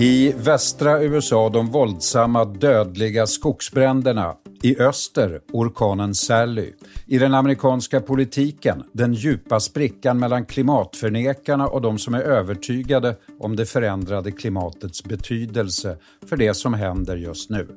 I 0.00 0.32
västra 0.36 1.02
USA 1.02 1.48
de 1.48 1.70
våldsamma 1.70 2.44
dödliga 2.44 3.26
skogsbränderna. 3.26 4.36
I 4.62 4.80
öster 4.80 5.40
orkanen 5.52 6.14
Sally. 6.14 6.72
I 7.06 7.18
den 7.18 7.34
amerikanska 7.34 8.00
politiken 8.00 8.84
den 8.92 9.14
djupa 9.14 9.60
sprickan 9.60 10.18
mellan 10.18 10.46
klimatförnekarna 10.46 11.68
och 11.68 11.80
de 11.82 11.98
som 11.98 12.14
är 12.14 12.20
övertygade 12.20 13.16
om 13.38 13.56
det 13.56 13.66
förändrade 13.66 14.32
klimatets 14.32 15.04
betydelse 15.04 15.96
för 16.26 16.36
det 16.36 16.54
som 16.54 16.74
händer 16.74 17.16
just 17.16 17.50
nu. 17.50 17.68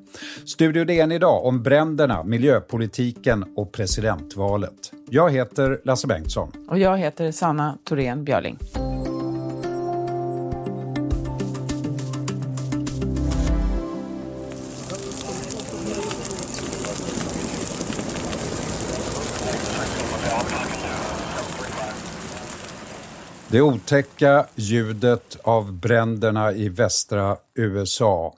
Studio 0.45 0.85
DN 0.85 1.11
idag 1.11 1.45
om 1.45 1.63
bränderna, 1.63 2.23
miljöpolitiken 2.23 3.45
och 3.55 3.71
presidentvalet. 3.71 4.91
Jag 5.09 5.31
heter 5.31 5.81
Lasse 5.83 6.07
Bengtsson. 6.07 6.51
Och 6.67 6.79
jag 6.79 6.97
heter 6.97 7.31
Sanna 7.31 7.77
Thorén 7.83 8.23
Björling. 8.23 8.57
Det 23.51 23.61
otäcka 23.61 24.45
ljudet 24.55 25.37
av 25.43 25.73
bränderna 25.73 26.51
i 26.51 26.69
västra 26.69 27.37
USA. 27.55 28.33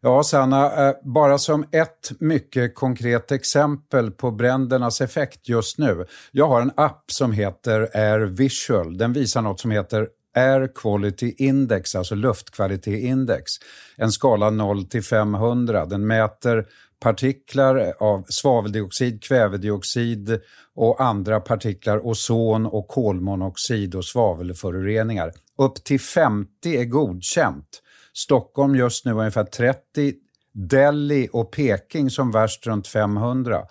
Ja, 0.00 0.22
Sanna, 0.22 0.88
eh, 0.88 0.94
bara 1.02 1.38
som 1.38 1.64
ett 1.72 2.12
mycket 2.18 2.74
konkret 2.74 3.32
exempel 3.32 4.10
på 4.10 4.30
brändernas 4.30 5.00
effekt 5.00 5.48
just 5.48 5.78
nu. 5.78 6.06
Jag 6.32 6.48
har 6.48 6.60
en 6.60 6.72
app 6.76 7.04
som 7.06 7.32
heter 7.32 7.88
Air 7.94 8.20
Visual. 8.20 8.98
Den 8.98 9.12
visar 9.12 9.42
något 9.42 9.60
som 9.60 9.70
heter 9.70 10.08
Air 10.34 10.70
Quality 10.74 11.34
Index, 11.38 11.94
alltså 11.94 12.14
luftkvalitetsindex. 12.14 13.52
En 13.96 14.12
skala 14.12 14.50
0 14.50 14.84
till 14.84 15.04
500. 15.04 15.86
Den 15.86 16.06
mäter 16.06 16.66
partiklar 17.00 17.94
av 18.00 18.24
svaveldioxid, 18.28 19.22
kvävedioxid 19.22 20.40
och 20.74 21.00
andra 21.00 21.40
partiklar, 21.40 22.06
ozon 22.06 22.66
och 22.66 22.88
kolmonoxid 22.88 23.94
och 23.94 24.04
svavelföroreningar. 24.04 25.32
Upp 25.58 25.84
till 25.84 26.00
50 26.00 26.76
är 26.76 26.84
godkänt. 26.84 27.82
Stockholm 28.12 28.74
just 28.74 29.04
nu 29.04 29.12
ungefär 29.12 29.44
30, 29.44 30.14
Delhi 30.52 31.28
och 31.32 31.52
Peking 31.52 32.10
som 32.10 32.30
värst 32.30 32.66
runt 32.66 32.86
500. 32.86 33.62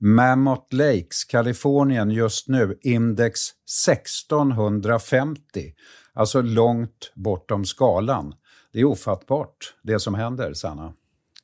Mammoth 0.00 0.74
Lakes, 0.74 1.24
Kalifornien 1.24 2.10
just 2.10 2.48
nu 2.48 2.78
index 2.82 3.40
1650. 3.88 5.72
Alltså 6.12 6.42
långt 6.42 7.12
bortom 7.14 7.64
skalan. 7.64 8.34
Det 8.72 8.80
är 8.80 8.84
ofattbart 8.84 9.74
det 9.82 10.00
som 10.00 10.14
händer, 10.14 10.54
Sanna. 10.54 10.92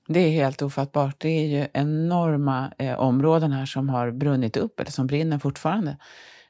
Det 0.09 0.21
är 0.21 0.31
helt 0.31 0.63
ofattbart. 0.63 1.15
Det 1.19 1.29
är 1.29 1.47
ju 1.47 1.67
enorma 1.73 2.73
eh, 2.79 3.01
områden 3.01 3.53
här 3.53 3.67
som 3.67 3.89
har 3.89 4.11
brunnit 4.11 4.57
upp, 4.57 4.81
eller 4.81 4.91
som 4.91 5.07
brinner 5.07 5.39
fortfarande. 5.39 5.97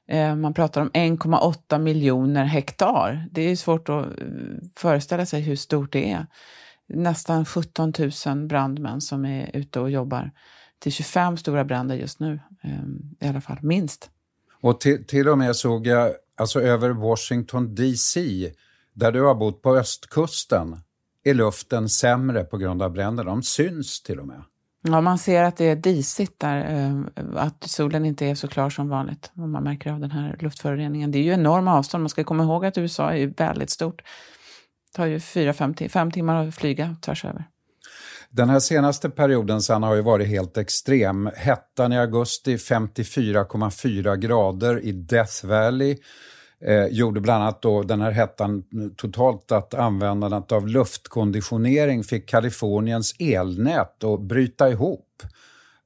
Eh, 0.09 0.37
man 0.37 0.55
pratar 0.55 0.81
om 0.81 0.91
1,8 0.91 1.79
miljoner 1.79 2.45
hektar. 2.45 3.29
Det 3.31 3.43
är 3.43 3.57
svårt 3.57 3.89
att 3.89 4.07
eh, 4.07 4.27
föreställa 4.77 5.27
sig 5.27 5.41
hur 5.41 5.57
stort 5.57 5.93
det 5.93 6.11
är. 6.13 6.27
Nästan 6.89 7.45
17 7.45 7.93
000 8.27 8.47
brandmän 8.47 9.01
som 9.01 9.25
är 9.25 9.51
ute 9.57 9.81
och 9.81 9.91
jobbar 9.91 10.31
till 10.79 10.93
25 10.93 11.37
stora 11.37 11.65
bränder 11.65 11.95
just 11.95 12.21
nu, 12.21 12.41
eh, 12.63 13.27
i 13.27 13.29
alla 13.29 13.41
fall, 13.41 13.59
minst. 13.63 14.11
Och 14.61 14.81
till, 14.81 15.07
till 15.07 15.29
och 15.29 15.39
med 15.39 15.57
såg 15.57 15.87
jag, 15.87 16.13
alltså 16.37 16.61
över 16.61 16.91
Washington 16.91 17.75
DC, 17.75 18.21
där 18.93 19.13
du 19.13 19.23
har 19.23 19.35
bott 19.35 19.63
på 19.63 19.77
östkusten, 19.77 20.81
är 21.25 21.35
luften 21.35 21.89
sämre 21.89 22.45
på 22.45 22.57
grund 22.57 22.83
av 22.83 22.93
bränderna. 22.93 23.31
De 23.31 23.43
syns 23.43 24.03
till 24.03 24.21
och 24.21 24.27
med. 24.27 24.43
Ja, 24.83 25.01
man 25.01 25.19
ser 25.19 25.43
att 25.43 25.57
det 25.57 25.65
är 25.65 25.77
disigt 25.77 26.41
där, 26.41 26.87
eh, 27.17 27.25
att 27.37 27.65
solen 27.65 28.05
inte 28.05 28.27
är 28.27 28.35
så 28.35 28.49
klar 28.49 28.71
som 28.71 28.89
vanligt. 28.89 29.31
Om 29.35 29.53
man 29.53 29.65
märker 29.65 29.93
av 29.93 30.01
den 30.01 30.11
här 30.11 30.37
luftföroreningen. 30.41 31.11
Det 31.11 31.19
är 31.19 31.23
ju 31.23 31.33
enorma 31.33 31.79
avstånd. 31.79 32.03
Man 32.03 32.09
ska 32.09 32.25
komma 32.25 32.43
ihåg 32.43 32.67
att 32.67 32.79
USA 32.79 33.13
är 33.13 33.27
väldigt 33.27 33.71
stort. 33.71 34.03
Det 34.93 34.97
tar 34.97 35.07
ju 35.07 35.21
fyra, 35.21 35.53
fem, 35.53 35.75
fem 35.75 36.11
timmar 36.11 36.49
att 36.49 36.55
flyga 36.55 36.97
tvärs 37.01 37.25
över. 37.25 37.45
Den 38.31 38.51
här 38.51 38.61
senaste 38.61 39.11
perioden 39.11 39.63
sen 39.63 39.83
har 39.83 39.95
ju 39.95 40.03
varit 40.03 40.29
helt 40.29 40.57
extrem. 40.57 41.31
Hettan 41.37 41.93
i 41.93 41.99
augusti 41.99 42.57
54,4 42.57 44.17
grader 44.17 44.81
i 44.81 44.93
Death 44.93 45.47
Valley 45.47 45.97
eh, 46.67 46.87
gjorde 46.87 47.21
bland 47.21 47.43
annat 47.43 47.63
då 47.63 47.83
den 47.83 48.01
här 48.01 48.11
hettan 48.11 48.65
totalt 48.97 49.53
att 49.53 49.75
användandet 49.75 50.53
av 50.53 50.69
luftkonditionering 50.69 52.05
fick 52.05 52.29
Kaliforniens 52.29 53.15
elnät 53.19 54.05
att 54.05 54.21
bryta 54.21 54.71
ihop. 54.71 55.23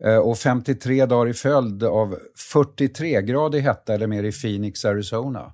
Eh, 0.05 0.17
och 0.17 0.39
53 0.39 1.07
dagar 1.07 1.31
i 1.31 1.35
följd 1.35 1.85
av 1.85 2.17
43-gradig 2.53 3.61
hetta 3.61 3.95
eller 3.95 4.07
mer 4.07 4.23
i 4.23 4.33
Phoenix, 4.33 4.85
Arizona. 4.85 5.53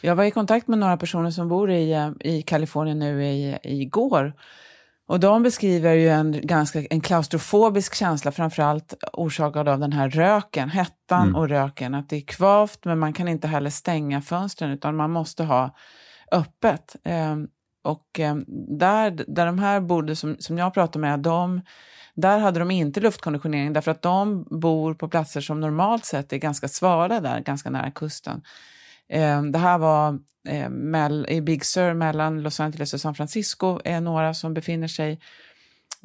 Jag 0.00 0.16
var 0.16 0.24
i 0.24 0.30
kontakt 0.30 0.68
med 0.68 0.78
några 0.78 0.96
personer 0.96 1.30
som 1.30 1.48
bor 1.48 1.70
i, 1.70 1.92
eh, 1.92 2.10
i 2.20 2.42
Kalifornien 2.42 2.98
nu 2.98 3.24
i, 3.24 3.58
igår 3.62 4.32
och 5.06 5.20
de 5.20 5.42
beskriver 5.42 5.94
ju 5.94 6.08
en 6.08 6.40
ganska 6.42 6.82
en 6.90 7.00
klaustrofobisk 7.00 7.94
känsla, 7.94 8.32
framförallt 8.32 8.94
orsakad 9.12 9.68
av 9.68 9.78
den 9.78 9.92
här 9.92 10.10
röken, 10.10 10.70
hettan 10.70 11.22
mm. 11.22 11.36
och 11.36 11.48
röken. 11.48 11.94
Att 11.94 12.08
det 12.08 12.16
är 12.16 12.20
kvavt, 12.20 12.84
men 12.84 12.98
man 12.98 13.12
kan 13.12 13.28
inte 13.28 13.48
heller 13.48 13.70
stänga 13.70 14.22
fönstren, 14.22 14.70
utan 14.70 14.96
man 14.96 15.10
måste 15.10 15.44
ha 15.44 15.74
öppet. 16.32 16.96
Eh, 17.04 17.36
och 17.82 18.20
eh, 18.20 18.36
där, 18.78 19.24
där 19.26 19.46
de 19.46 19.58
här 19.58 19.80
bodde, 19.80 20.16
som, 20.16 20.36
som 20.38 20.58
jag 20.58 20.74
pratade 20.74 20.98
med, 20.98 21.20
de, 21.20 21.60
där 22.14 22.38
hade 22.38 22.58
de 22.58 22.70
inte 22.70 23.00
luftkonditionering, 23.00 23.72
därför 23.72 23.90
att 23.90 24.02
de 24.02 24.46
bor 24.50 24.94
på 24.94 25.08
platser 25.08 25.40
som 25.40 25.60
normalt 25.60 26.04
sett 26.04 26.32
är 26.32 26.36
ganska 26.36 26.68
svala 26.68 27.20
där, 27.20 27.40
ganska 27.40 27.70
nära 27.70 27.90
kusten. 27.90 28.42
Eh, 29.12 29.42
det 29.42 29.58
här 29.58 29.78
var 29.78 30.18
eh, 30.48 31.36
i 31.36 31.40
Big 31.40 31.64
Sur 31.64 31.94
mellan 31.94 32.42
Los 32.42 32.60
Angeles 32.60 32.94
och 32.94 33.00
San 33.00 33.14
Francisco 33.14 33.80
är 33.84 34.00
några 34.00 34.34
som 34.34 34.54
befinner 34.54 34.88
sig 34.88 35.20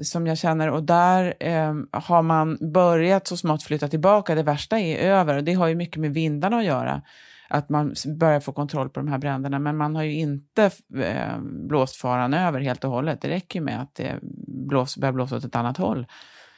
som 0.03 0.27
jag 0.27 0.37
känner 0.37 0.69
och 0.69 0.83
där 0.83 1.33
eh, 1.39 1.73
har 1.91 2.21
man 2.21 2.57
börjat 2.73 3.27
så 3.27 3.37
smått 3.37 3.63
flytta 3.63 3.87
tillbaka. 3.87 4.35
Det 4.35 4.43
värsta 4.43 4.79
är 4.79 4.97
över 4.97 5.37
och 5.37 5.43
det 5.43 5.53
har 5.53 5.67
ju 5.67 5.75
mycket 5.75 6.01
med 6.01 6.13
vindarna 6.13 6.57
att 6.57 6.65
göra. 6.65 7.01
Att 7.49 7.69
man 7.69 7.95
börjar 8.19 8.39
få 8.39 8.51
kontroll 8.51 8.89
på 8.89 8.99
de 8.99 9.07
här 9.07 9.17
bränderna 9.17 9.59
men 9.59 9.77
man 9.77 9.95
har 9.95 10.03
ju 10.03 10.13
inte 10.13 10.71
eh, 10.99 11.39
blåst 11.41 11.95
faran 11.95 12.33
över 12.33 12.59
helt 12.59 12.83
och 12.83 12.91
hållet. 12.91 13.21
Det 13.21 13.29
räcker 13.29 13.59
ju 13.59 13.65
med 13.65 13.81
att 13.81 13.95
det 13.95 14.19
blås, 14.67 14.97
börjar 14.97 15.13
blåsa 15.13 15.35
åt 15.37 15.43
ett 15.43 15.55
annat 15.55 15.77
håll. 15.77 16.07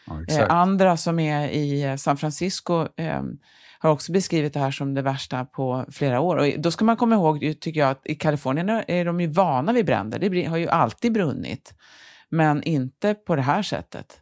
Ja, 0.07 0.39
eh, 0.39 0.45
andra 0.49 0.97
som 0.97 1.19
är 1.19 1.49
i 1.49 1.97
San 1.97 2.17
Francisco 2.17 2.87
eh, 2.95 3.21
har 3.79 3.89
också 3.89 4.11
beskrivit 4.11 4.53
det 4.53 4.59
här 4.59 4.71
som 4.71 4.93
det 4.93 5.01
värsta 5.01 5.45
på 5.45 5.85
flera 5.91 6.19
år. 6.19 6.37
Och 6.37 6.59
då 6.59 6.71
ska 6.71 6.85
man 6.85 6.97
komma 6.97 7.15
ihåg, 7.15 7.55
tycker 7.59 7.79
jag, 7.79 7.89
att 7.89 8.01
i 8.05 8.15
Kalifornien 8.15 8.69
är 8.87 9.05
de 9.05 9.21
ju 9.21 9.27
vana 9.27 9.73
vid 9.73 9.85
bränder. 9.85 10.19
Det 10.19 10.45
har 10.45 10.57
ju 10.57 10.67
alltid 10.67 11.13
brunnit. 11.13 11.73
Men 12.29 12.63
inte 12.63 13.13
på 13.13 13.35
det 13.35 13.41
här 13.41 13.61
sättet. 13.61 14.21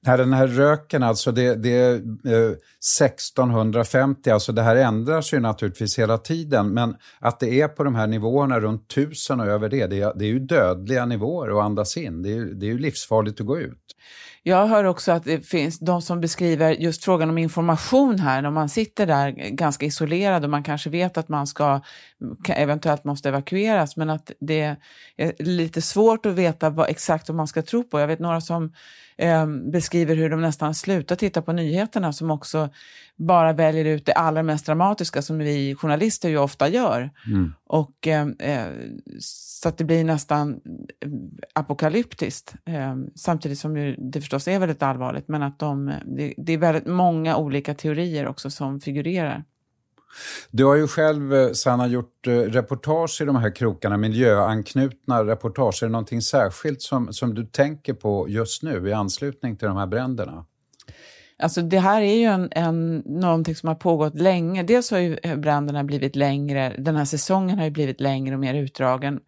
Nej, 0.00 0.18
den 0.18 0.32
här 0.32 0.46
röken, 0.46 1.02
alltså 1.02 1.32
det, 1.32 1.54
det 1.54 1.76
är 1.76 1.94
eh, 2.26 2.50
1650, 3.00 4.30
alltså 4.30 4.52
det 4.52 4.62
här 4.62 4.76
ändras 4.76 5.32
ju 5.32 5.40
naturligtvis 5.40 5.98
hela 5.98 6.18
tiden, 6.18 6.74
men 6.74 6.96
att 7.18 7.40
det 7.40 7.60
är 7.60 7.68
på 7.68 7.84
de 7.84 7.94
här 7.94 8.06
nivåerna 8.06 8.60
runt 8.60 8.92
1000 8.92 9.40
och 9.40 9.46
över 9.46 9.68
det, 9.68 9.86
det 9.86 10.00
är, 10.00 10.12
det 10.16 10.24
är 10.24 10.28
ju 10.28 10.38
dödliga 10.38 11.06
nivåer 11.06 11.58
att 11.58 11.64
andas 11.64 11.96
in. 11.96 12.22
Det 12.22 12.32
är, 12.32 12.44
det 12.44 12.66
är 12.66 12.70
ju 12.70 12.78
livsfarligt 12.78 13.40
att 13.40 13.46
gå 13.46 13.58
ut. 13.58 13.84
Jag 14.48 14.66
hör 14.66 14.84
också 14.84 15.12
att 15.12 15.24
det 15.24 15.46
finns 15.46 15.78
de 15.78 16.02
som 16.02 16.20
beskriver 16.20 16.70
just 16.70 17.04
frågan 17.04 17.30
om 17.30 17.38
information 17.38 18.18
här, 18.18 18.42
när 18.42 18.50
man 18.50 18.68
sitter 18.68 19.06
där 19.06 19.30
ganska 19.30 19.86
isolerad 19.86 20.44
och 20.44 20.50
man 20.50 20.62
kanske 20.62 20.90
vet 20.90 21.18
att 21.18 21.28
man 21.28 21.46
ska 21.46 21.80
eventuellt 22.48 23.04
måste 23.04 23.28
evakueras, 23.28 23.96
men 23.96 24.10
att 24.10 24.30
det 24.40 24.76
är 25.16 25.42
lite 25.42 25.82
svårt 25.82 26.26
att 26.26 26.34
veta 26.34 26.70
vad, 26.70 26.88
exakt 26.90 27.28
vad 27.28 27.36
man 27.36 27.48
ska 27.48 27.62
tro 27.62 27.84
på. 27.84 28.00
Jag 28.00 28.06
vet 28.06 28.18
några 28.18 28.40
som 28.40 28.72
eh, 29.16 29.46
beskriver 29.46 30.16
hur 30.16 30.30
de 30.30 30.40
nästan 30.40 30.74
slutar 30.74 31.16
titta 31.16 31.42
på 31.42 31.52
nyheterna, 31.52 32.12
som 32.12 32.30
också 32.30 32.68
bara 33.18 33.52
väljer 33.52 33.84
ut 33.84 34.06
det 34.06 34.12
allra 34.12 34.42
mest 34.42 34.66
dramatiska 34.66 35.22
som 35.22 35.38
vi 35.38 35.74
journalister 35.74 36.28
ju 36.28 36.38
ofta 36.38 36.68
gör. 36.68 37.10
Mm. 37.26 37.52
Och, 37.66 38.06
eh, 38.06 38.26
eh 38.38 38.72
så 39.20 39.68
att 39.68 39.78
det 39.78 39.84
blir 39.84 40.04
nästan 40.04 40.50
eh, 40.50 41.10
apokalyptiskt, 41.52 42.54
eh, 42.66 42.96
samtidigt 43.14 43.58
som 43.58 43.94
det 43.98 44.20
förstås 44.20 44.48
är 44.48 44.58
väldigt 44.58 44.82
allvarligt, 44.82 45.28
men 45.28 45.42
att 45.42 45.58
de, 45.58 45.92
det, 46.04 46.34
det 46.36 46.52
är 46.52 46.58
väldigt 46.58 46.86
många 46.86 47.36
olika 47.36 47.74
teorier 47.74 48.26
också 48.26 48.50
som 48.50 48.80
figurerar. 48.80 49.44
Du 50.50 50.64
har 50.64 50.76
ju 50.76 50.88
själv, 50.88 51.34
eh, 51.34 51.52
Sanna, 51.52 51.86
gjort 51.86 52.26
reportage 52.26 53.22
i 53.22 53.24
de 53.24 53.36
här 53.36 53.54
krokarna, 53.54 53.96
miljöanknutna 53.96 55.24
reportage. 55.24 55.82
Är 55.82 55.86
det 55.86 55.92
någonting 55.92 56.22
särskilt 56.22 56.82
som, 56.82 57.12
som 57.12 57.34
du 57.34 57.46
tänker 57.46 57.94
på 57.94 58.28
just 58.28 58.62
nu 58.62 58.88
i 58.88 58.92
anslutning 58.92 59.56
till 59.56 59.68
de 59.68 59.76
här 59.76 59.86
bränderna? 59.86 60.44
Alltså 61.38 61.62
det 61.62 61.78
här 61.78 62.02
är 62.02 62.14
ju 62.14 62.24
en, 62.24 62.48
en, 62.50 63.02
någonting 63.06 63.54
som 63.54 63.68
har 63.68 63.74
pågått 63.74 64.14
länge. 64.14 64.62
Dels 64.62 64.90
har 64.90 64.98
ju 64.98 65.18
eh, 65.22 65.36
bränderna 65.36 65.84
blivit 65.84 66.16
längre, 66.16 66.74
den 66.78 66.96
här 66.96 67.04
säsongen 67.04 67.58
har 67.58 67.64
ju 67.64 67.70
blivit 67.70 68.00
längre 68.00 68.34
och 68.34 68.40
mer 68.40 68.54
utdragen. 68.54 69.20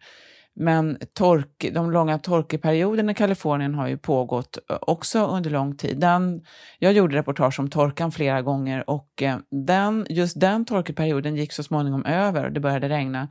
Men 0.53 0.97
tork, 1.13 1.71
de 1.73 1.91
långa 1.91 2.19
torkeperioderna 2.19 3.11
i 3.11 3.15
Kalifornien 3.15 3.75
har 3.75 3.87
ju 3.87 3.97
pågått 3.97 4.57
eh, 4.69 4.77
också 4.81 5.25
under 5.25 5.49
lång 5.49 5.77
tid. 5.77 5.99
Den, 5.99 6.41
jag 6.79 6.93
gjorde 6.93 7.15
reportage 7.15 7.59
om 7.59 7.69
torkan 7.69 8.11
flera 8.11 8.41
gånger 8.41 8.89
och 8.89 9.21
eh, 9.21 9.37
den, 9.51 10.05
just 10.09 10.39
den 10.39 10.65
torkeperioden 10.65 11.35
gick 11.35 11.53
så 11.53 11.63
småningom 11.63 12.05
över 12.05 12.45
och 12.45 12.51
det 12.51 12.59
började 12.59 12.89
regna. 12.89 13.27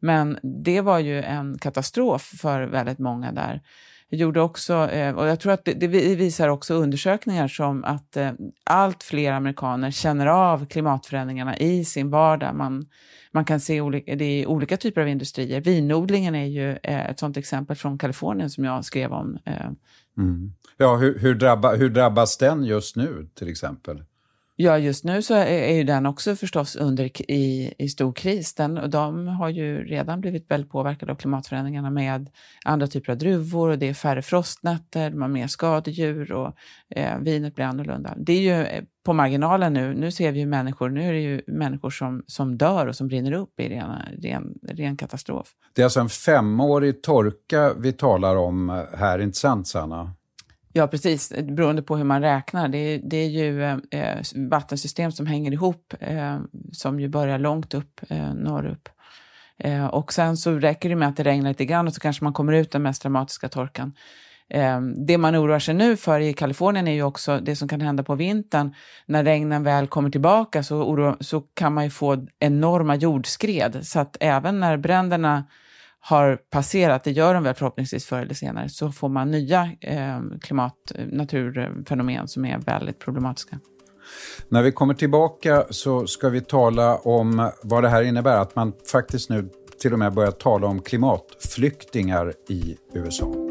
Men 0.00 0.38
det 0.64 0.80
var 0.80 0.98
ju 0.98 1.22
en 1.22 1.58
katastrof 1.58 2.22
för 2.22 2.62
väldigt 2.62 2.98
många 2.98 3.32
där. 3.32 3.60
Gjorde 4.14 4.40
också, 4.40 4.74
eh, 4.90 5.14
och 5.14 5.26
jag 5.26 5.40
tror 5.40 5.52
att 5.52 5.64
det, 5.64 5.74
det 5.74 5.88
visar 6.16 6.48
också 6.48 6.74
undersökningar 6.74 7.48
som 7.48 7.84
att 7.84 8.16
eh, 8.16 8.30
allt 8.64 9.02
fler 9.02 9.32
amerikaner 9.32 9.90
känner 9.90 10.26
av 10.26 10.66
klimatförändringarna 10.66 11.56
i 11.56 11.84
sin 11.84 12.10
vardag. 12.10 12.54
Man, 12.54 12.86
man 13.30 13.44
kan 13.44 13.60
se 13.60 13.80
olika, 13.80 14.16
det 14.16 14.24
är 14.24 14.46
olika 14.46 14.76
typer 14.76 15.00
av 15.00 15.08
industrier. 15.08 15.60
Vinodlingen 15.60 16.34
är 16.34 16.46
ju 16.46 16.70
eh, 16.70 17.10
ett 17.10 17.18
sådant 17.18 17.36
exempel 17.36 17.76
från 17.76 17.98
Kalifornien 17.98 18.50
som 18.50 18.64
jag 18.64 18.84
skrev 18.84 19.12
om. 19.12 19.38
Mm. 20.18 20.52
Ja, 20.76 20.96
hur, 20.96 21.18
hur, 21.18 21.34
drabba, 21.34 21.74
hur 21.74 21.90
drabbas 21.90 22.38
den 22.38 22.64
just 22.64 22.96
nu 22.96 23.28
till 23.34 23.48
exempel? 23.48 24.04
Ja, 24.62 24.78
just 24.78 25.04
nu 25.04 25.22
så 25.22 25.34
är, 25.34 25.72
ju 25.72 25.84
den 25.84 26.06
också 26.06 26.36
förstås 26.36 26.76
under 26.76 27.30
i, 27.30 27.74
i 27.78 27.88
stor 27.88 28.12
kris. 28.12 28.54
Den, 28.54 28.78
och 28.78 28.90
de 28.90 29.28
har 29.28 29.48
ju 29.48 29.84
redan 29.84 30.20
blivit 30.20 30.50
väldigt 30.50 30.70
påverkade 30.70 31.12
av 31.12 31.16
klimatförändringarna 31.16 31.90
med 31.90 32.30
andra 32.64 32.86
typer 32.86 33.12
av 33.12 33.18
druvor 33.18 33.68
och 33.68 33.78
det 33.78 33.88
är 33.88 33.94
färre 33.94 34.22
frostnätter, 34.22 35.10
de 35.10 35.22
har 35.22 35.28
mer 35.28 35.46
skadedjur 35.46 36.32
och 36.32 36.54
eh, 36.96 37.18
vinet 37.18 37.54
blir 37.54 37.64
annorlunda. 37.64 38.14
Det 38.16 38.32
är 38.32 38.40
ju 38.40 38.64
eh, 38.64 38.84
på 39.04 39.12
marginalen 39.12 39.72
nu. 39.72 39.94
Nu 39.94 40.10
ser 40.10 40.32
vi 40.32 40.38
ju 40.38 40.46
människor, 40.46 40.88
nu 40.88 41.08
är 41.08 41.12
det 41.12 41.20
ju 41.20 41.42
människor 41.46 41.90
som, 41.90 42.24
som 42.26 42.58
dör 42.58 42.86
och 42.86 42.96
som 42.96 43.08
brinner 43.08 43.32
upp 43.32 43.60
i 43.60 43.68
rena, 43.68 44.08
ren, 44.22 44.54
ren 44.68 44.96
katastrof. 44.96 45.48
Det 45.74 45.82
är 45.82 45.84
alltså 45.84 46.00
en 46.00 46.08
femårig 46.08 47.02
torka 47.02 47.74
vi 47.74 47.92
talar 47.92 48.36
om 48.36 48.70
eh, 48.70 48.98
här, 48.98 49.18
inte 49.18 49.38
sant 49.38 49.68
Sanna? 49.68 50.14
Ja, 50.72 50.86
precis. 50.86 51.32
Beroende 51.42 51.82
på 51.82 51.96
hur 51.96 52.04
man 52.04 52.22
räknar. 52.22 52.68
Det 52.68 52.78
är, 52.78 53.00
det 53.04 53.16
är 53.16 53.28
ju 53.28 53.62
eh, 53.90 54.18
vattensystem 54.34 55.12
som 55.12 55.26
hänger 55.26 55.52
ihop, 55.52 55.94
eh, 56.00 56.40
som 56.72 57.00
ju 57.00 57.08
börjar 57.08 57.38
långt 57.38 57.74
upp, 57.74 58.00
eh, 58.08 58.34
norrup. 58.34 58.88
Eh, 59.58 59.86
och 59.86 60.12
sen 60.12 60.36
så 60.36 60.52
räcker 60.52 60.88
det 60.88 60.96
med 60.96 61.08
att 61.08 61.16
det 61.16 61.22
regnar 61.22 61.50
lite 61.50 61.64
grann 61.64 61.86
och 61.86 61.94
så 61.94 62.00
kanske 62.00 62.24
man 62.24 62.32
kommer 62.32 62.52
ut 62.52 62.70
den 62.70 62.82
mest 62.82 63.02
dramatiska 63.02 63.48
torkan. 63.48 63.92
Eh, 64.50 64.80
det 64.80 65.18
man 65.18 65.36
oroar 65.36 65.58
sig 65.58 65.74
nu 65.74 65.96
för 65.96 66.20
i 66.20 66.32
Kalifornien 66.32 66.88
är 66.88 66.92
ju 66.92 67.02
också 67.02 67.40
det 67.42 67.56
som 67.56 67.68
kan 67.68 67.80
hända 67.80 68.02
på 68.02 68.14
vintern. 68.14 68.74
När 69.06 69.24
regnen 69.24 69.62
väl 69.62 69.86
kommer 69.86 70.10
tillbaka 70.10 70.62
så, 70.62 70.76
oro, 70.76 71.16
så 71.20 71.40
kan 71.40 71.74
man 71.74 71.84
ju 71.84 71.90
få 71.90 72.26
enorma 72.38 72.96
jordskred. 72.96 73.78
Så 73.82 74.00
att 74.00 74.16
även 74.20 74.60
när 74.60 74.76
bränderna 74.76 75.44
har 76.04 76.36
passerat, 76.50 77.04
det 77.04 77.10
gör 77.10 77.34
de 77.34 77.42
väl 77.42 77.54
förhoppningsvis 77.54 78.06
förr 78.06 78.20
eller 78.20 78.34
senare, 78.34 78.68
så 78.68 78.92
får 78.92 79.08
man 79.08 79.30
nya 79.30 79.70
eh, 79.80 80.20
klimat 80.40 80.92
eh, 80.94 81.06
naturfenomen 81.06 82.28
som 82.28 82.44
är 82.44 82.58
väldigt 82.58 82.98
problematiska. 82.98 83.58
När 84.48 84.62
vi 84.62 84.72
kommer 84.72 84.94
tillbaka 84.94 85.64
så 85.70 86.06
ska 86.06 86.28
vi 86.28 86.40
tala 86.40 86.96
om 86.96 87.50
vad 87.62 87.82
det 87.82 87.88
här 87.88 88.02
innebär, 88.02 88.36
att 88.36 88.56
man 88.56 88.72
faktiskt 88.92 89.30
nu 89.30 89.48
till 89.80 89.92
och 89.92 89.98
med 89.98 90.12
börjar 90.12 90.30
tala 90.30 90.66
om 90.66 90.80
klimatflyktingar 90.80 92.32
i 92.48 92.76
USA. 92.94 93.41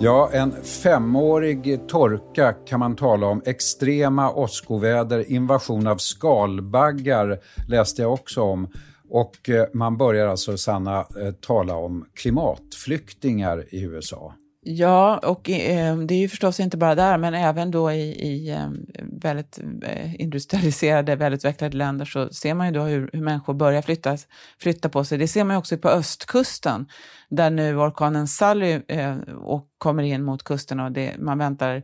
Ja, 0.00 0.30
en 0.32 0.52
femårig 0.62 1.88
torka 1.88 2.52
kan 2.52 2.80
man 2.80 2.96
tala 2.96 3.26
om. 3.26 3.42
Extrema 3.44 4.30
åskoväder, 4.32 5.32
invasion 5.32 5.86
av 5.86 5.96
skalbaggar 5.96 7.38
läste 7.68 8.02
jag 8.02 8.12
också 8.12 8.42
om. 8.42 8.68
Och 9.08 9.48
eh, 9.48 9.66
man 9.74 9.96
börjar 9.96 10.26
alltså, 10.26 10.56
Sanna, 10.56 10.98
eh, 10.98 11.32
tala 11.40 11.74
om 11.74 12.04
klimatflyktingar 12.14 13.64
i 13.74 13.82
USA. 13.82 14.34
Ja, 14.70 15.18
och 15.18 15.50
eh, 15.50 15.96
det 15.96 16.14
är 16.14 16.18
ju 16.18 16.28
förstås 16.28 16.60
inte 16.60 16.76
bara 16.76 16.94
där, 16.94 17.18
men 17.18 17.34
även 17.34 17.70
då 17.70 17.92
i, 17.92 18.02
i 18.02 18.50
eh, 18.50 18.68
väldigt 19.02 19.58
eh, 19.82 20.20
industrialiserade, 20.20 21.16
välutvecklade 21.16 21.76
länder 21.76 22.04
så 22.04 22.28
ser 22.28 22.54
man 22.54 22.66
ju 22.66 22.72
då 22.72 22.82
hur, 22.82 23.10
hur 23.12 23.20
människor 23.20 23.54
börjar 23.54 23.82
flytta, 23.82 24.16
flytta 24.58 24.88
på 24.88 25.04
sig. 25.04 25.18
Det 25.18 25.28
ser 25.28 25.44
man 25.44 25.54
ju 25.54 25.58
också 25.58 25.78
på 25.78 25.88
östkusten, 25.88 26.86
där 27.28 27.50
nu 27.50 27.76
orkanen 27.76 28.28
Sally 28.28 28.80
eh, 28.88 29.16
och 29.42 29.68
kommer 29.78 30.02
in 30.02 30.22
mot 30.22 30.44
kusten 30.44 30.80
och 30.80 30.92
det, 30.92 31.14
man 31.18 31.38
väntar 31.38 31.82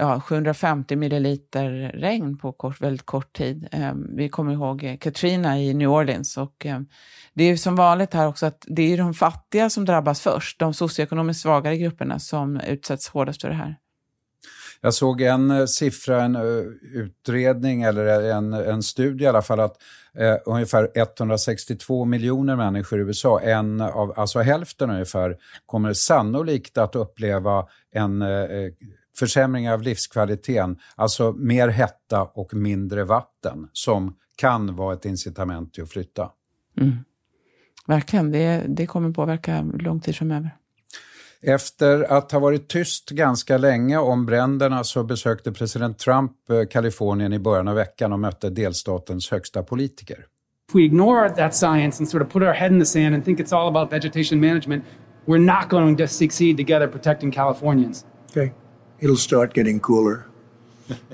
ja, 0.00 0.20
750 0.20 0.96
milliliter 0.96 1.70
regn 1.94 2.38
på 2.38 2.52
kort, 2.52 2.80
väldigt 2.80 3.06
kort 3.06 3.32
tid. 3.32 3.68
Eh, 3.72 3.92
vi 4.16 4.28
kommer 4.28 4.52
ihåg 4.52 4.84
eh, 4.84 4.96
Katrina 4.96 5.58
i 5.60 5.74
New 5.74 5.90
Orleans 5.90 6.36
och 6.36 6.66
eh, 6.66 6.80
det 7.34 7.44
är 7.44 7.48
ju 7.48 7.56
som 7.56 7.76
vanligt 7.76 8.14
här 8.14 8.28
också 8.28 8.46
att 8.46 8.64
det 8.68 8.92
är 8.92 8.98
de 8.98 9.14
fattiga 9.14 9.70
som 9.70 9.84
drabbas 9.84 10.20
först, 10.20 10.58
de 10.58 10.74
socioekonomiskt 10.74 11.42
svagare 11.42 11.76
grupperna 11.76 12.18
som 12.18 12.60
utsätts 12.60 13.08
hårdast 13.08 13.42
för 13.42 13.48
det 13.48 13.54
här. 13.54 13.76
Jag 14.80 14.94
såg 14.94 15.20
en 15.20 15.50
eh, 15.50 15.66
siffra, 15.66 16.22
en 16.22 16.36
eh, 16.36 16.42
utredning 16.94 17.82
eller 17.82 18.30
en, 18.30 18.52
en 18.52 18.82
studie 18.82 19.24
i 19.24 19.26
alla 19.26 19.42
fall 19.42 19.60
att 19.60 19.76
eh, 20.18 20.36
ungefär 20.46 20.90
162 20.94 22.04
miljoner 22.04 22.56
människor 22.56 22.98
i 23.00 23.02
USA, 23.02 23.40
en 23.40 23.80
av, 23.80 24.14
alltså 24.16 24.38
hälften 24.38 24.90
ungefär, 24.90 25.36
kommer 25.66 25.92
sannolikt 25.92 26.78
att 26.78 26.96
uppleva 26.96 27.66
en 27.92 28.22
försämring 29.18 29.70
av 29.70 29.82
livskvaliteten, 29.82 30.78
alltså 30.96 31.32
mer 31.32 31.68
hetta 31.68 32.22
och 32.22 32.54
mindre 32.54 33.04
vatten 33.04 33.68
som 33.72 34.16
kan 34.36 34.76
vara 34.76 34.94
ett 34.94 35.04
incitament 35.04 35.74
till 35.74 35.82
att 35.82 35.90
flytta. 35.90 36.30
Mm. 36.80 36.96
Verkligen, 37.86 38.32
det, 38.32 38.64
det 38.68 38.86
kommer 38.86 39.10
påverka 39.10 39.62
lång 39.62 40.00
tid 40.00 40.16
framöver. 40.16 40.50
Efter 41.42 42.12
att 42.12 42.32
ha 42.32 42.38
varit 42.38 42.68
tyst 42.68 43.10
ganska 43.10 43.58
länge 43.58 43.98
om 43.98 44.26
bränderna 44.26 44.84
så 44.84 45.04
besökte 45.04 45.52
president 45.52 45.98
Trump 45.98 46.32
eh, 46.50 46.66
Kalifornien 46.70 47.32
i 47.32 47.38
början 47.38 47.68
av 47.68 47.74
veckan 47.74 48.12
och 48.12 48.20
mötte 48.20 48.50
delstatens 48.50 49.30
högsta 49.30 49.62
politiker. 49.62 50.26
If 50.68 50.74
we 50.74 50.82
ignore 50.82 51.30
that 51.30 51.54
science 51.54 52.00
and 52.00 52.08
sort 52.08 52.22
of 52.22 52.32
put 52.32 52.42
our 52.42 52.52
head 52.52 52.72
in 52.72 52.80
the 52.80 52.86
sand 52.86 53.14
and 53.14 53.24
think 53.24 53.40
it's 53.40 53.52
all 53.52 53.68
about 53.68 53.92
vegetation 53.92 54.40
management, 54.40 54.84
we're 55.26 55.38
not 55.38 55.68
going 55.68 55.96
to 55.96 56.06
succeed 56.06 56.56
together 56.56 56.86
protecting 56.86 57.32
Californians. 57.32 58.06
Okay. 58.30 58.52
It'll 59.00 59.16
start 59.16 59.56
getting 59.56 59.80
cooler. 59.80 60.26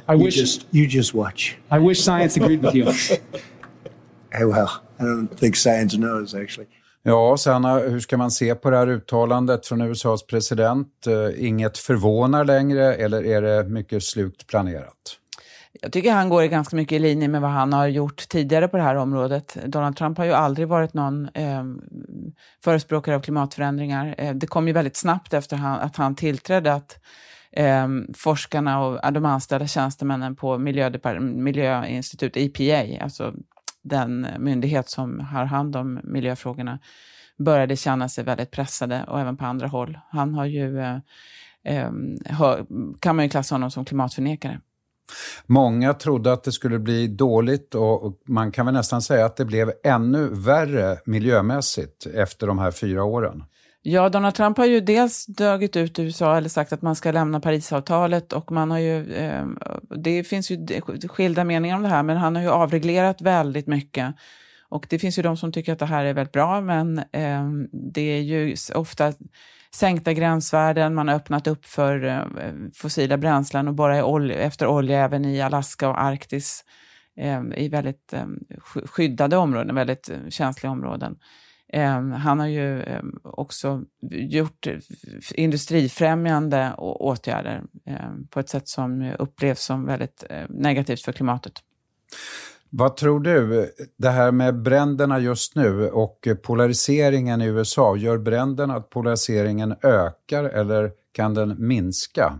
I 0.09 0.13
you 0.13 0.25
wish 0.25 0.37
just 0.37 0.67
you 0.71 0.87
just 0.87 1.15
watch. 1.15 1.57
I 1.71 1.79
wish 1.79 2.01
science 2.01 2.37
agreed 2.37 2.63
with 2.63 2.75
you. 2.75 2.85
well, 4.47 4.83
I 4.99 5.05
don't 5.05 5.39
think 5.39 5.57
science 5.57 5.97
knows 5.97 6.35
actually. 6.35 6.69
Ja, 7.03 7.37
Sanna, 7.37 7.79
hur 7.79 8.01
ska 8.01 8.17
man 8.17 8.31
se 8.31 8.55
på 8.55 8.71
det 8.71 8.77
här 8.77 8.87
uttalandet 8.87 9.67
från 9.67 9.81
USAs 9.81 10.27
president? 10.27 11.07
Eh, 11.07 11.47
inget 11.47 11.79
förvånar 11.79 12.45
längre 12.45 12.95
eller 12.95 13.25
är 13.25 13.43
det 13.43 13.65
mycket 13.69 14.03
slukt 14.03 14.47
planerat? 14.47 15.19
Jag 15.81 15.93
tycker 15.93 16.13
han 16.13 16.29
går 16.29 16.43
ganska 16.43 16.77
mycket 16.77 16.97
i 16.97 16.99
linje 16.99 17.29
med 17.29 17.41
vad 17.41 17.51
han 17.51 17.73
har 17.73 17.87
gjort 17.87 18.29
tidigare 18.29 18.69
på 18.69 18.77
det 18.77 18.83
här 18.83 18.95
området. 18.95 19.57
Donald 19.67 19.97
Trump 19.97 20.19
har 20.19 20.25
ju 20.25 20.33
aldrig 20.33 20.69
varit 20.69 20.95
någon 20.95 21.29
eh, 21.35 21.65
förespråkare 22.65 23.17
av 23.17 23.21
klimatförändringar. 23.21 24.15
Eh, 24.19 24.35
det 24.35 24.47
kom 24.47 24.67
ju 24.67 24.73
väldigt 24.73 24.97
snabbt 24.97 25.35
efter 25.35 25.57
han, 25.57 25.81
att 25.81 25.97
han 25.97 26.15
tillträdde 26.15 26.75
att 26.75 26.99
eh, 27.57 27.89
forskarna 28.15 28.85
och 28.87 29.13
de 29.13 29.25
anställda 29.25 29.67
tjänstemännen 29.67 30.37
på 30.37 30.59
miljöinstitutet, 30.59 32.37
EPA, 32.37 33.05
alltså 33.05 33.35
den 33.83 34.27
myndighet 34.39 34.89
som 34.89 35.21
har 35.21 35.45
hand 35.45 35.77
om 35.77 36.01
miljöfrågorna 36.05 36.79
började 37.39 37.77
känna 37.77 38.09
sig 38.09 38.25
väldigt 38.25 38.51
pressade 38.51 39.05
och 39.09 39.21
även 39.21 39.37
på 39.37 39.45
andra 39.45 39.67
håll. 39.67 39.99
Han 40.11 40.35
har 40.35 40.45
ju, 40.45 40.81
eh, 40.81 40.99
eh, 41.65 41.91
kan 43.01 43.17
man 43.17 43.25
ju 43.25 43.29
klassa 43.29 43.55
honom 43.55 43.71
som 43.71 43.85
klimatförnekare. 43.85 44.61
Många 45.47 45.95
trodde 45.95 46.33
att 46.33 46.45
det 46.45 46.53
skulle 46.53 46.79
bli 46.79 47.09
dåligt 47.09 47.75
och 47.75 48.21
man 48.27 48.53
kan 48.53 48.67
väl 48.67 48.75
nästan 48.75 49.03
säga 49.03 49.25
att 49.25 49.37
det 49.37 49.45
blev 49.45 49.73
ännu 49.85 50.29
värre 50.33 50.99
miljömässigt 51.05 52.07
efter 52.07 52.47
de 52.47 52.59
här 52.59 52.71
fyra 52.71 53.05
åren. 53.05 53.45
Ja, 53.89 54.09
Donald 54.09 54.35
Trump 54.35 54.59
har 54.59 54.67
ju 54.67 54.81
dels 54.81 55.27
dragit 55.27 55.77
ut 55.77 55.99
USA 55.99 56.37
eller 56.37 56.49
sagt 56.49 56.73
att 56.73 56.83
man 56.83 56.97
ska 56.97 57.13
lämna 57.13 57.41
Parisavtalet 57.41 58.33
och 58.33 58.53
man 58.53 58.71
har 58.71 58.79
ju, 58.79 59.15
eh, 59.15 59.47
det 59.97 60.25
finns 60.25 60.51
ju 60.51 60.67
skilda 61.09 61.45
meningar 61.45 61.77
om 61.77 61.83
det 61.83 61.89
här, 61.89 62.03
men 62.03 62.17
han 62.17 62.37
har 62.37 62.43
ju 62.43 62.49
avreglerat 62.49 63.21
väldigt 63.21 63.67
mycket 63.67 64.15
Och 64.69 64.87
det 64.91 64.99
finns 64.99 65.19
ju 65.19 65.23
de 65.23 65.37
som 65.37 65.53
tycker 65.53 65.73
att 65.73 65.79
det 65.79 65.87
här 65.87 66.05
är 66.05 66.15
väldigt 66.15 66.33
bra, 66.33 66.61
men 66.61 66.99
eh, 66.99 67.51
det 67.93 68.01
är 68.01 68.21
ju 68.21 68.57
ofta 68.75 69.13
sänkta 69.75 70.13
gränsvärden, 70.13 70.95
man 70.95 71.09
har 71.09 71.15
öppnat 71.15 71.47
upp 71.47 71.67
för 71.67 72.05
eh, 72.05 72.53
fossila 72.75 73.17
bränslen 73.17 73.69
och 73.69 73.75
bara 73.75 74.05
olja, 74.05 74.37
efter 74.37 74.67
olja 74.67 75.05
även 75.05 75.25
i 75.25 75.41
Alaska 75.41 75.89
och 75.89 76.03
Arktis 76.03 76.65
eh, 77.17 77.43
i 77.57 77.69
väldigt 77.69 78.13
eh, 78.13 78.27
skyddade 78.85 79.37
områden, 79.37 79.75
väldigt 79.75 80.11
eh, 80.11 80.29
känsliga 80.29 80.71
områden. 80.71 81.17
Ehm, 81.73 82.13
han 82.13 82.41
har 82.41 82.47
ju 82.47 82.83
ehm, 82.83 83.21
också 83.23 83.83
gjort 84.11 84.67
industrifrämjande 85.35 86.75
åtgärder 86.79 87.63
ehm, 87.87 88.27
på 88.27 88.41
ett 88.41 88.49
sätt 88.49 88.69
som 88.69 89.13
upplevs 89.19 89.65
som 89.65 89.87
väldigt 89.87 90.25
negativt 90.49 91.01
för 91.01 91.13
klimatet. 91.13 91.53
Vad 92.71 92.97
tror 92.97 93.21
du, 93.21 93.71
det 93.99 94.11
här 94.11 94.33
med 94.33 94.63
bränderna 94.63 95.19
just 95.19 95.55
nu 95.57 95.89
och 95.89 96.29
polariseringen 96.43 97.43
i 97.43 97.47
USA, 97.47 97.97
gör 97.97 98.19
bränderna 98.19 98.77
att 98.77 98.91
polariseringen 98.91 99.75
ökar 99.83 100.45
eller 100.45 100.91
kan 101.13 101.35
den 101.35 101.67
minska? 101.67 102.39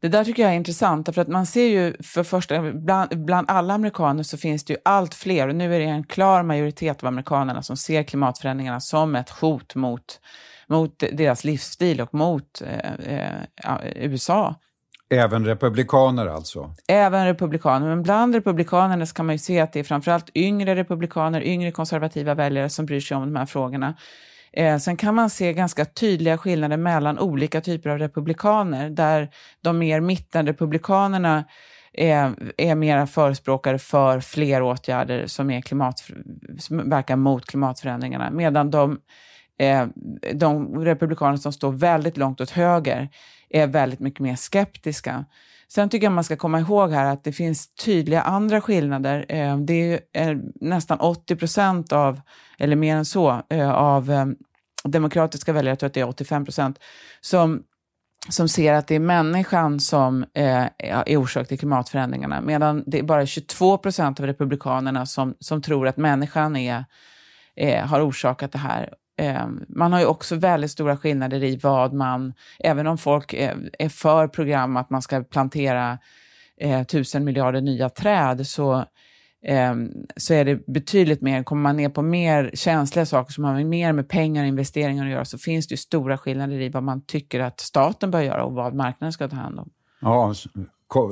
Det 0.00 0.08
där 0.08 0.24
tycker 0.24 0.42
jag 0.42 0.52
är 0.52 0.56
intressant, 0.56 1.14
för 1.14 1.22
att 1.22 1.28
man 1.28 1.46
ser 1.46 1.66
ju 1.66 1.94
för 2.02 2.22
första 2.22 2.72
bland, 2.72 3.24
bland 3.24 3.50
alla 3.50 3.74
amerikaner 3.74 4.22
så 4.22 4.38
finns 4.38 4.64
det 4.64 4.72
ju 4.72 4.78
allt 4.84 5.14
fler, 5.14 5.48
och 5.48 5.54
nu 5.54 5.74
är 5.74 5.78
det 5.78 5.84
en 5.84 6.04
klar 6.04 6.42
majoritet 6.42 7.02
av 7.02 7.06
amerikanerna 7.06 7.62
som 7.62 7.76
ser 7.76 8.02
klimatförändringarna 8.02 8.80
som 8.80 9.16
ett 9.16 9.30
hot 9.30 9.74
mot, 9.74 10.20
mot 10.66 10.98
deras 11.12 11.44
livsstil 11.44 12.00
och 12.00 12.14
mot 12.14 12.62
eh, 12.62 13.16
eh, 13.16 14.04
USA. 14.04 14.54
Även 15.10 15.46
republikaner 15.46 16.26
alltså? 16.26 16.74
Även 16.88 17.26
republikaner, 17.26 17.88
men 17.88 18.02
bland 18.02 18.34
republikanerna 18.34 19.06
så 19.06 19.14
kan 19.14 19.26
man 19.26 19.34
ju 19.34 19.38
se 19.38 19.60
att 19.60 19.72
det 19.72 19.80
är 19.80 19.84
framförallt 19.84 20.30
yngre 20.36 20.76
republikaner, 20.76 21.42
yngre 21.42 21.72
konservativa 21.72 22.34
väljare 22.34 22.68
som 22.68 22.86
bryr 22.86 23.00
sig 23.00 23.16
om 23.16 23.32
de 23.32 23.36
här 23.36 23.46
frågorna. 23.46 23.94
Eh, 24.52 24.78
sen 24.78 24.96
kan 24.96 25.14
man 25.14 25.30
se 25.30 25.52
ganska 25.52 25.84
tydliga 25.84 26.38
skillnader 26.38 26.76
mellan 26.76 27.18
olika 27.18 27.60
typer 27.60 27.90
av 27.90 27.98
republikaner, 27.98 28.90
där 28.90 29.30
de 29.60 29.78
mer 29.78 30.00
mittenrepublikanerna 30.00 31.44
är, 31.92 32.34
är 32.56 32.74
mera 32.74 33.06
förespråkare 33.06 33.78
för 33.78 34.20
fler 34.20 34.62
åtgärder 34.62 35.26
som, 35.26 35.50
är 35.50 35.60
klimat, 35.60 36.04
som 36.58 36.90
verkar 36.90 37.16
mot 37.16 37.46
klimatförändringarna, 37.46 38.30
medan 38.30 38.70
de, 38.70 39.00
eh, 39.58 39.86
de 40.34 40.84
republikaner 40.84 41.36
som 41.36 41.52
står 41.52 41.72
väldigt 41.72 42.16
långt 42.16 42.40
åt 42.40 42.50
höger 42.50 43.08
är 43.50 43.66
väldigt 43.66 44.00
mycket 44.00 44.20
mer 44.20 44.36
skeptiska. 44.36 45.24
Sen 45.68 45.88
tycker 45.88 46.06
jag 46.06 46.12
man 46.12 46.24
ska 46.24 46.36
komma 46.36 46.60
ihåg 46.60 46.90
här 46.90 47.04
att 47.04 47.24
det 47.24 47.32
finns 47.32 47.74
tydliga 47.74 48.22
andra 48.22 48.60
skillnader. 48.60 49.26
Eh, 49.28 49.56
det 49.58 50.00
är 50.12 50.30
eh, 50.30 50.38
nästan 50.54 51.00
80 51.00 51.36
procent 51.36 51.92
av, 51.92 52.20
eller 52.58 52.76
mer 52.76 52.96
än 52.96 53.04
så, 53.04 53.42
eh, 53.48 53.70
av 53.70 54.34
demokratiska 54.84 55.52
väljare, 55.52 55.72
jag 55.72 55.78
tror 55.78 55.86
att 55.86 55.94
det 55.94 56.00
är 56.00 56.08
85 56.08 56.44
procent, 56.44 56.78
som 57.20 57.62
som 58.28 58.48
ser 58.48 58.72
att 58.74 58.86
det 58.86 58.94
är 58.94 59.00
människan 59.00 59.80
som 59.80 60.24
är 60.34 60.70
orsak 61.16 61.48
till 61.48 61.58
klimatförändringarna, 61.58 62.40
medan 62.40 62.84
det 62.86 62.98
är 62.98 63.02
bara 63.02 63.26
22 63.26 63.78
procent 63.78 64.20
av 64.20 64.26
republikanerna 64.26 65.06
som, 65.06 65.34
som 65.40 65.62
tror 65.62 65.88
att 65.88 65.96
människan 65.96 66.56
är, 66.56 66.84
är 67.54 67.82
har 67.82 68.08
orsakat 68.08 68.52
det 68.52 68.58
här. 68.58 68.94
Eh, 69.20 69.46
man 69.68 69.92
har 69.92 70.00
ju 70.00 70.06
också 70.06 70.36
väldigt 70.36 70.70
stora 70.70 70.96
skillnader 70.96 71.44
i 71.44 71.56
vad 71.56 71.92
man, 71.92 72.34
även 72.58 72.86
om 72.86 72.98
folk 72.98 73.32
är, 73.32 73.70
är 73.78 73.88
för 73.88 74.28
program 74.28 74.76
att 74.76 74.90
man 74.90 75.02
ska 75.02 75.22
plantera 75.22 75.98
eh, 76.60 76.82
tusen 76.82 77.24
miljarder 77.24 77.60
nya 77.60 77.88
träd, 77.88 78.46
så, 78.46 78.84
ehm, 79.46 79.90
så 80.16 80.34
är 80.34 80.44
det 80.44 80.66
betydligt 80.66 81.20
mer, 81.20 81.42
kommer 81.42 81.62
man 81.62 81.76
ner 81.76 81.88
på 81.88 82.02
mer 82.02 82.50
känsliga 82.54 83.06
saker 83.06 83.32
som 83.32 83.44
har 83.44 83.64
mer 83.64 83.92
med 83.92 84.08
pengar 84.08 84.42
och 84.42 84.48
investeringar 84.48 85.04
att 85.04 85.10
göra, 85.10 85.24
så 85.24 85.38
finns 85.38 85.68
det 85.68 85.72
ju 85.72 85.76
stora 85.76 86.18
skillnader 86.18 86.60
i 86.60 86.68
vad 86.68 86.82
man 86.82 87.02
tycker 87.02 87.40
att 87.40 87.60
staten 87.60 88.10
bör 88.10 88.20
göra 88.20 88.44
och 88.44 88.52
vad 88.52 88.74
marknaden 88.74 89.12
ska 89.12 89.28
ta 89.28 89.36
hand 89.36 89.58
om. 89.58 89.70
Ja, 90.00 90.34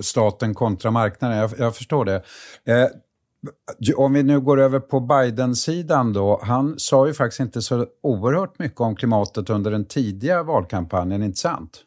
staten 0.03 0.55
kontra 0.55 0.91
marknaden, 0.91 1.39
jag, 1.39 1.51
jag 1.59 1.77
förstår 1.77 2.05
det. 2.05 2.23
Eh, 2.65 2.89
om 3.97 4.13
vi 4.13 4.23
nu 4.23 4.41
går 4.41 4.61
över 4.61 4.81
på 4.81 5.01
Biden-sidan 5.01 6.13
då. 6.13 6.41
Han 6.43 6.79
sa 6.79 7.07
ju 7.07 7.15
faktiskt 7.15 7.41
inte 7.41 7.63
så 7.63 7.87
oerhört 8.03 8.59
mycket 8.59 8.81
om 8.81 8.97
klimatet 8.97 9.51
under 9.51 9.71
den 9.71 9.85
tidiga 9.85 10.43
valkampanjen, 10.43 11.23
inte 11.23 11.39
sant? 11.39 11.85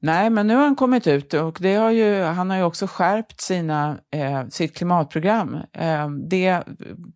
Nej, 0.00 0.30
men 0.30 0.46
nu 0.46 0.54
har 0.54 0.62
han 0.62 0.76
kommit 0.76 1.06
ut 1.06 1.34
och 1.34 1.58
det 1.60 1.74
har 1.74 1.90
ju, 1.90 2.22
han 2.22 2.50
har 2.50 2.56
ju 2.56 2.62
också 2.62 2.86
skärpt 2.86 3.40
sina, 3.40 3.98
eh, 4.10 4.48
sitt 4.48 4.76
klimatprogram. 4.76 5.54
Eh, 5.72 6.10
det, 6.10 6.62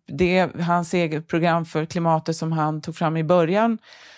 det, 0.07 0.49
hans 0.61 0.93
eget 0.93 1.27
program 1.27 1.65
för 1.65 1.85
klimatet 1.85 2.35
som 2.35 2.51
han 2.51 2.81
tog 2.81 2.95
fram 2.95 3.17
i 3.17 3.23
början 3.23 3.77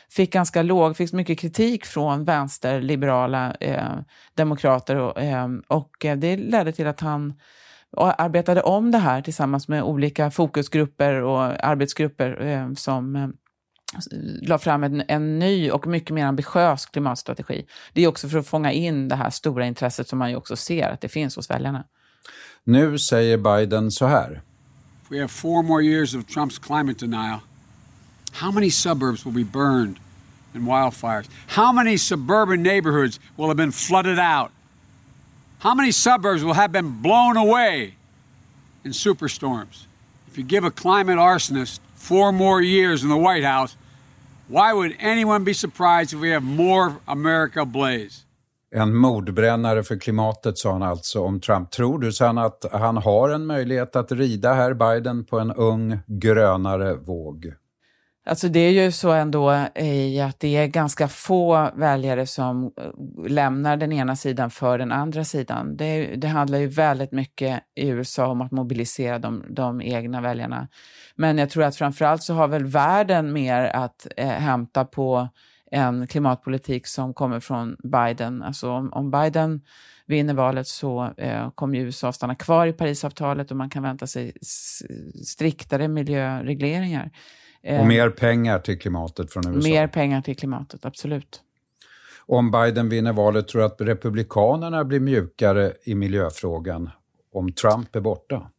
fick 0.09 0.33
ganska 0.33 0.61
låg, 0.61 0.97
fick 0.97 1.13
mycket 1.13 1.39
kritik 1.39 1.85
från 1.85 2.25
vänsterliberala 2.25 3.55
eh, 3.59 3.97
demokrater 4.33 4.95
och, 4.95 5.21
eh, 5.21 5.47
och 5.67 6.05
eh, 6.05 6.17
det 6.17 6.37
ledde 6.37 6.71
till 6.71 6.87
att 6.87 6.99
han 6.99 7.33
och 7.95 8.21
arbetade 8.21 8.61
om 8.61 8.91
det 8.91 8.97
här 8.97 9.21
tillsammans 9.21 9.67
med 9.67 9.83
olika 9.83 10.31
fokusgrupper 10.31 11.21
och 11.21 11.65
arbetsgrupper 11.65 12.41
eh, 12.41 12.73
som 12.73 13.15
eh, 13.15 13.27
la 14.41 14.57
fram 14.57 14.83
en, 14.83 15.03
en 15.07 15.39
ny 15.39 15.71
och 15.71 15.87
mycket 15.87 16.09
mer 16.09 16.25
ambitiös 16.25 16.85
klimatstrategi. 16.85 17.65
Det 17.93 18.03
är 18.03 18.07
också 18.07 18.29
för 18.29 18.37
att 18.37 18.47
fånga 18.47 18.71
in 18.71 19.07
det 19.07 19.15
här 19.15 19.29
stora 19.29 19.65
intresset 19.65 20.07
som 20.07 20.19
man 20.19 20.29
ju 20.29 20.35
också 20.35 20.55
ser 20.55 20.89
att 20.89 21.01
det 21.01 21.09
finns 21.09 21.35
hos 21.35 21.49
väljarna. 21.49 21.83
Nu 22.63 22.97
säger 22.97 23.37
Biden 23.37 23.91
så 23.91 24.05
här. 24.05 24.41
If 25.03 25.11
we 25.11 25.19
have 25.19 25.27
four 25.27 25.63
more 25.63 25.83
years 25.83 26.15
of 26.15 26.25
Trump's 26.25 26.59
climate 26.59 26.99
denial, 26.99 27.39
how 28.31 28.51
many 28.51 28.71
suburbs 28.71 29.25
will 29.25 29.33
be 29.33 29.43
burned 29.43 29.99
in 30.55 30.65
wildfires? 30.65 31.29
How 31.47 31.71
many 31.73 31.97
suburban 31.97 32.63
neighborhoods 32.63 33.19
will 33.35 33.47
have 33.47 33.55
been 33.55 33.71
flooded 33.71 34.19
out? 34.19 34.51
How 35.65 35.73
many 35.73 35.91
suburbs 35.91 36.43
will 36.43 36.53
have 36.53 36.71
been 36.71 37.01
blown 37.01 37.37
away 37.37 37.95
in 38.83 38.91
superstorms? 38.91 39.87
If 40.27 40.37
you 40.37 40.43
give 40.43 40.63
a 40.63 40.69
climate 40.69 41.17
arsonist 41.17 41.79
four 41.95 42.31
more 42.31 42.61
years 42.61 43.03
in 43.03 43.09
the 43.09 43.17
White 43.17 43.43
House, 43.43 43.75
why 44.47 44.73
would 44.73 44.95
anyone 44.99 45.43
be 45.43 45.53
surprised 45.53 46.13
if 46.13 46.19
we 46.19 46.29
have 46.29 46.43
more 46.43 46.93
America 47.07 47.61
ablaze? 47.61 48.25
En 48.75 48.95
mordbrännare 48.95 49.83
för 49.83 49.99
klimatet, 49.99 50.57
sa 50.57 50.71
han 50.71 50.83
alltså 50.83 51.21
om 51.21 51.39
Trump. 51.39 51.71
Tror 51.71 51.99
du, 51.99 52.11
sen 52.11 52.37
att 52.37 52.65
han 52.71 52.97
har 52.97 53.29
en 53.29 53.45
möjlighet 53.45 53.95
att 53.95 54.11
rida 54.11 54.53
här, 54.53 54.73
Biden 54.73 55.25
på 55.25 55.39
en 55.39 55.51
ung 55.51 55.99
grönare 56.07 56.93
våg? 56.93 57.53
Alltså 58.27 58.49
det 58.49 58.59
är 58.59 58.71
ju 58.71 58.91
så 58.91 59.11
ändå 59.11 59.67
i 59.75 60.21
att 60.21 60.39
det 60.39 60.57
är 60.57 60.67
ganska 60.67 61.07
få 61.07 61.69
väljare 61.75 62.27
som 62.27 62.63
eh, 62.65 63.29
lämnar 63.29 63.77
den 63.77 63.91
ena 63.91 64.15
sidan 64.15 64.51
för 64.51 64.77
den 64.77 64.91
andra 64.91 65.23
sidan. 65.23 65.77
Det, 65.77 66.15
det 66.15 66.27
handlar 66.27 66.57
ju 66.57 66.67
väldigt 66.67 67.11
mycket 67.11 67.63
i 67.75 67.87
USA 67.87 68.27
om 68.27 68.41
att 68.41 68.51
mobilisera 68.51 69.19
de, 69.19 69.43
de 69.49 69.81
egna 69.81 70.21
väljarna. 70.21 70.67
Men 71.15 71.37
jag 71.37 71.49
tror 71.49 71.63
att 71.63 71.75
framförallt 71.75 72.23
så 72.23 72.33
har 72.33 72.47
väl 72.47 72.65
världen 72.65 73.33
mer 73.33 73.63
att 73.63 74.07
eh, 74.17 74.27
hämta 74.27 74.85
på 74.85 75.29
en 75.71 76.07
klimatpolitik 76.07 76.87
som 76.87 77.13
kommer 77.13 77.39
från 77.39 77.77
Biden. 77.83 78.43
Alltså 78.43 78.71
om, 78.71 78.93
om 78.93 79.11
Biden 79.11 79.61
vinner 80.05 80.33
valet 80.33 80.67
så 80.67 81.13
eh, 81.17 81.51
kommer 81.51 81.77
USA 81.77 82.11
stanna 82.11 82.35
kvar 82.35 82.67
i 82.67 82.73
Parisavtalet 82.73 83.51
och 83.51 83.57
man 83.57 83.69
kan 83.69 83.83
vänta 83.83 84.07
sig 84.07 84.33
striktare 85.23 85.87
miljöregleringar. 85.87 87.11
Och 87.65 87.71
eh, 87.71 87.85
mer 87.85 88.09
pengar 88.09 88.59
till 88.59 88.79
klimatet 88.79 89.33
från 89.33 89.55
USA. 89.55 89.69
Mer 89.69 89.87
pengar 89.87 90.21
till 90.21 90.37
klimatet, 90.37 90.85
absolut. 90.85 91.41
Om 92.25 92.51
Biden 92.51 92.89
vinner 92.89 93.13
valet, 93.13 93.47
tror 93.47 93.61
du 93.61 93.65
att 93.65 93.81
Republikanerna 93.81 94.83
blir 94.83 94.99
mjukare 94.99 95.73
i 95.83 95.95
miljöfrågan 95.95 96.89
om 97.33 97.51
Trump 97.51 97.95
är 97.95 98.01
borta? 98.01 98.51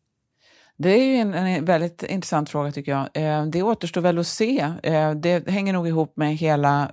Det 0.76 0.90
är 0.90 1.04
ju 1.04 1.16
en, 1.16 1.34
en, 1.34 1.64
väldigt 1.64 2.02
intressant 2.02 2.50
fråga 2.50 2.72
tycker 2.72 2.92
jag. 2.92 3.08
Eh, 3.12 3.46
det 3.46 3.62
återstår 3.62 4.00
väl 4.00 4.18
att 4.18 4.26
se. 4.26 4.72
Eh, 4.82 5.10
det 5.10 5.48
hänger 5.48 5.72
nog 5.72 5.88
ihop 5.88 6.16
med 6.16 6.36
hela 6.36 6.90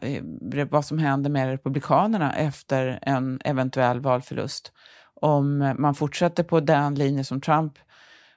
vad 0.70 0.86
som 0.86 0.98
händer 0.98 1.30
med 1.30 1.48
Republikanerna 1.50 2.36
efter 2.36 3.00
en 3.02 3.40
eventuell 3.44 4.00
valförlust. 4.00 4.72
Om 5.22 5.74
man 5.78 5.96
fortsätter 5.96 6.44
på 6.44 6.60
den 6.60 6.96
linje 6.96 7.24
som 7.24 7.42
Trump 7.42 7.74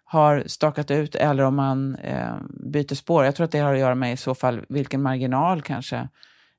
har 0.08 0.44
stakat 0.46 0.90
ut 0.90 1.14
eller 1.14 1.44
om 1.44 1.56
man 1.56 1.94
eh, 1.94 2.34
byter 2.72 2.94
spår. 2.94 3.24
Jag 3.24 3.34
tror 3.34 3.44
att 3.44 3.52
det 3.52 3.58
har 3.58 3.74
att 3.74 3.80
göra 3.80 3.94
med 3.94 4.12
i 4.12 4.16
så 4.16 4.34
fall 4.34 4.64
vilken 4.68 5.02
marginal 5.02 5.62
kanske 5.62 6.08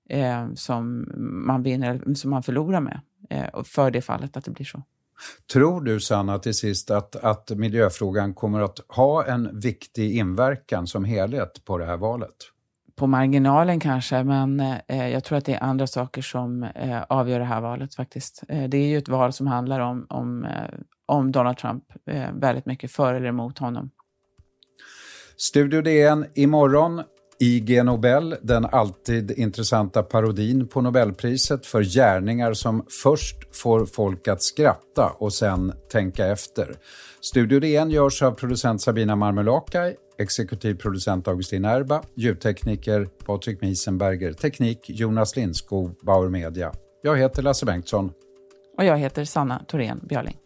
eh, 0.09 0.47
som 0.55 1.07
man 1.45 1.63
vinner, 1.63 2.13
som 2.15 2.31
man 2.31 2.43
förlorar 2.43 2.79
med 2.79 2.99
eh, 3.29 3.63
för 3.63 3.91
det 3.91 4.01
fallet 4.01 4.37
att 4.37 4.45
det 4.45 4.51
blir 4.51 4.65
så. 4.65 4.83
Tror 5.53 5.81
du, 5.81 5.99
Sanna, 5.99 6.39
till 6.39 6.53
sist 6.53 6.91
att, 6.91 7.15
att 7.15 7.49
miljöfrågan 7.49 8.33
kommer 8.33 8.61
att 8.61 8.79
ha 8.87 9.25
en 9.25 9.59
viktig 9.59 10.15
inverkan 10.17 10.87
som 10.87 11.05
helhet 11.05 11.65
på 11.65 11.77
det 11.77 11.85
här 11.85 11.97
valet? 11.97 12.35
På 12.95 13.07
marginalen 13.07 13.79
kanske, 13.79 14.23
men 14.23 14.59
eh, 14.87 15.09
jag 15.09 15.23
tror 15.23 15.37
att 15.37 15.45
det 15.45 15.53
är 15.53 15.63
andra 15.63 15.87
saker 15.87 16.21
som 16.21 16.63
eh, 16.63 17.01
avgör 17.09 17.39
det 17.39 17.45
här 17.45 17.61
valet 17.61 17.95
faktiskt. 17.95 18.43
Eh, 18.47 18.69
det 18.69 18.77
är 18.77 18.87
ju 18.87 18.97
ett 18.97 19.09
val 19.09 19.33
som 19.33 19.47
handlar 19.47 19.79
om, 19.79 20.05
om, 20.09 20.47
om 21.07 21.31
Donald 21.31 21.57
Trump 21.57 21.83
väldigt 22.33 22.65
mycket 22.65 22.91
för 22.91 23.13
eller 23.13 23.27
emot 23.27 23.57
honom. 23.57 23.89
Studio 25.37 25.81
DN 25.81 26.25
imorgon. 26.35 27.03
IG 27.39 27.85
Nobel, 27.85 28.35
den 28.41 28.65
alltid 28.65 29.31
intressanta 29.31 30.03
parodin 30.03 30.67
på 30.67 30.81
Nobelpriset 30.81 31.65
för 31.65 31.83
gärningar 31.83 32.53
som 32.53 32.85
först 33.03 33.55
får 33.55 33.85
folk 33.85 34.27
att 34.27 34.43
skratta 34.43 35.11
och 35.17 35.33
sen 35.33 35.73
tänka 35.91 36.27
efter. 36.27 36.75
Studio 37.21 37.59
DN 37.59 37.89
görs 37.91 38.21
av 38.21 38.31
producent 38.31 38.81
Sabina 38.81 39.15
Marmelakai, 39.15 39.95
exekutiv 40.19 40.75
producent 40.75 41.27
Augustin 41.27 41.65
Erba, 41.65 42.03
ljudtekniker 42.15 43.05
Patrik 43.25 43.61
Miesenberger, 43.61 44.33
teknik 44.33 44.89
Jonas 44.89 45.35
Lindskog, 45.35 45.95
Bauer 46.01 46.29
Media. 46.29 46.73
Jag 47.03 47.17
heter 47.17 47.41
Lasse 47.43 47.65
Bengtsson. 47.65 48.11
Och 48.77 48.85
jag 48.85 48.97
heter 48.97 49.25
Sanna 49.25 49.65
Thorén 49.67 49.99
Björling. 50.09 50.37